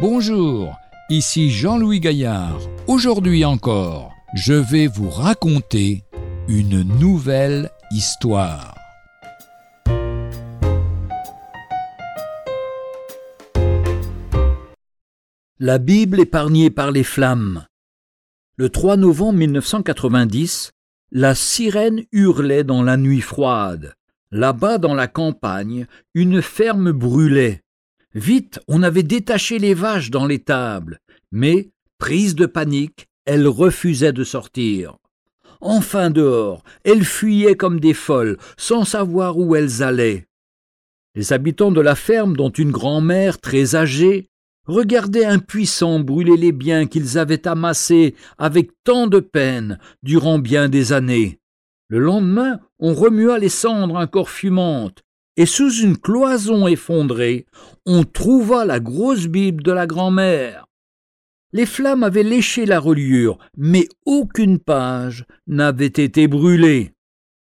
Bonjour, 0.00 0.78
ici 1.10 1.50
Jean-Louis 1.50 2.00
Gaillard. 2.00 2.58
Aujourd'hui 2.86 3.44
encore, 3.44 4.14
je 4.32 4.54
vais 4.54 4.86
vous 4.86 5.10
raconter 5.10 6.04
une 6.48 6.84
nouvelle 6.98 7.68
histoire. 7.90 8.74
La 15.58 15.76
Bible 15.76 16.20
épargnée 16.20 16.70
par 16.70 16.92
les 16.92 17.04
flammes. 17.04 17.66
Le 18.56 18.70
3 18.70 18.96
novembre 18.96 19.40
1990, 19.40 20.70
la 21.12 21.34
sirène 21.34 22.04
hurlait 22.10 22.64
dans 22.64 22.82
la 22.82 22.96
nuit 22.96 23.20
froide. 23.20 23.92
Là-bas 24.30 24.78
dans 24.78 24.94
la 24.94 25.08
campagne, 25.08 25.86
une 26.14 26.40
ferme 26.40 26.90
brûlait. 26.90 27.60
Vite, 28.14 28.58
on 28.66 28.82
avait 28.82 29.04
détaché 29.04 29.58
les 29.58 29.74
vaches 29.74 30.10
dans 30.10 30.26
l'étable, 30.26 30.98
mais, 31.30 31.70
prise 31.98 32.34
de 32.34 32.46
panique, 32.46 33.06
elles 33.24 33.46
refusaient 33.46 34.12
de 34.12 34.24
sortir. 34.24 34.96
Enfin 35.60 36.10
dehors, 36.10 36.64
elles 36.84 37.04
fuyaient 37.04 37.54
comme 37.54 37.78
des 37.78 37.94
folles, 37.94 38.36
sans 38.56 38.84
savoir 38.84 39.38
où 39.38 39.54
elles 39.54 39.82
allaient. 39.82 40.26
Les 41.14 41.32
habitants 41.32 41.70
de 41.70 41.80
la 41.80 41.94
ferme, 41.94 42.36
dont 42.36 42.50
une 42.50 42.70
grand-mère 42.72 43.38
très 43.38 43.76
âgée, 43.76 44.28
regardaient 44.66 45.24
impuissants 45.24 46.00
brûler 46.00 46.36
les 46.36 46.52
biens 46.52 46.86
qu'ils 46.86 47.18
avaient 47.18 47.46
amassés 47.46 48.14
avec 48.38 48.70
tant 48.84 49.06
de 49.06 49.20
peine 49.20 49.78
durant 50.02 50.38
bien 50.38 50.68
des 50.68 50.92
années. 50.92 51.40
Le 51.88 51.98
lendemain, 51.98 52.60
on 52.78 52.94
remua 52.94 53.38
les 53.38 53.48
cendres 53.48 53.96
encore 53.96 54.30
fumantes, 54.30 55.02
et 55.36 55.46
sous 55.46 55.72
une 55.80 55.96
cloison 55.96 56.66
effondrée, 56.66 57.46
on 57.86 58.04
trouva 58.04 58.64
la 58.64 58.80
grosse 58.80 59.26
Bible 59.26 59.62
de 59.62 59.72
la 59.72 59.86
grand-mère. 59.86 60.66
Les 61.52 61.66
flammes 61.66 62.04
avaient 62.04 62.22
léché 62.22 62.66
la 62.66 62.78
reliure, 62.78 63.38
mais 63.56 63.88
aucune 64.06 64.58
page 64.58 65.24
n'avait 65.46 65.86
été 65.86 66.28
brûlée. 66.28 66.92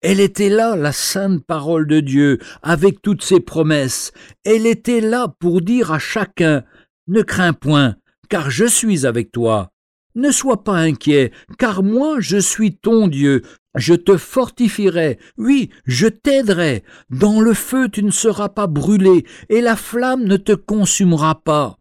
Elle 0.00 0.18
était 0.18 0.48
là, 0.48 0.74
la 0.74 0.92
sainte 0.92 1.44
parole 1.44 1.86
de 1.86 2.00
Dieu, 2.00 2.38
avec 2.62 3.02
toutes 3.02 3.22
ses 3.22 3.40
promesses. 3.40 4.12
Elle 4.44 4.66
était 4.66 5.00
là 5.00 5.28
pour 5.38 5.60
dire 5.60 5.92
à 5.92 5.98
chacun 5.98 6.64
Ne 7.06 7.22
crains 7.22 7.52
point, 7.52 7.96
car 8.28 8.50
je 8.50 8.64
suis 8.64 9.06
avec 9.06 9.30
toi. 9.30 9.70
Ne 10.14 10.30
sois 10.30 10.64
pas 10.64 10.76
inquiet, 10.76 11.30
car 11.58 11.82
moi 11.82 12.16
je 12.18 12.38
suis 12.38 12.76
ton 12.76 13.08
Dieu, 13.08 13.42
je 13.74 13.94
te 13.94 14.16
fortifierai, 14.16 15.18
oui, 15.38 15.70
je 15.86 16.06
t'aiderai. 16.06 16.84
Dans 17.10 17.40
le 17.40 17.54
feu 17.54 17.88
tu 17.88 18.02
ne 18.02 18.10
seras 18.10 18.48
pas 18.48 18.66
brûlé, 18.66 19.24
et 19.48 19.60
la 19.60 19.76
flamme 19.76 20.24
ne 20.24 20.36
te 20.36 20.52
consumera 20.52 21.42
pas. 21.42 21.78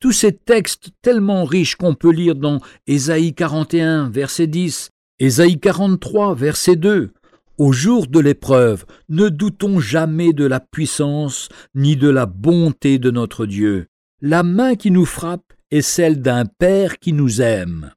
Tous 0.00 0.12
ces 0.12 0.32
textes 0.32 0.90
tellement 1.02 1.44
riches 1.44 1.76
qu'on 1.76 1.94
peut 1.94 2.12
lire 2.12 2.34
dans 2.34 2.60
Ésaïe 2.86 3.34
41, 3.34 4.08
verset 4.08 4.46
10, 4.46 4.90
Ésaïe 5.18 5.60
43, 5.60 6.34
verset 6.34 6.76
2. 6.76 7.12
Au 7.58 7.72
jour 7.72 8.06
de 8.06 8.18
l'épreuve, 8.18 8.86
ne 9.10 9.28
doutons 9.28 9.78
jamais 9.80 10.32
de 10.32 10.46
la 10.46 10.60
puissance 10.60 11.50
ni 11.74 11.96
de 11.96 12.08
la 12.08 12.24
bonté 12.24 12.98
de 12.98 13.10
notre 13.10 13.44
Dieu. 13.44 13.88
La 14.22 14.42
main 14.42 14.76
qui 14.76 14.90
nous 14.90 15.04
frappe 15.04 15.52
est 15.70 15.82
celle 15.82 16.22
d'un 16.22 16.46
Père 16.46 16.98
qui 16.98 17.12
nous 17.12 17.42
aime. 17.42 17.92